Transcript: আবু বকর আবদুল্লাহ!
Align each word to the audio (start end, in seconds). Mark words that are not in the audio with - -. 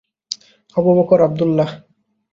আবু 0.75 0.91
বকর 0.97 1.19
আবদুল্লাহ! 1.27 1.69